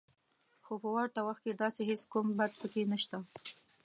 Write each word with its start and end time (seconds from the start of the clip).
خو 0.65 0.73
په 0.83 0.89
ورته 0.95 1.19
وخت 1.27 1.41
کې 1.45 1.53
داسې 1.61 1.81
هېڅ 1.89 2.01
کوم 2.11 2.27
بد 2.37 2.51
پکې 2.59 2.83
نشته 2.91 3.17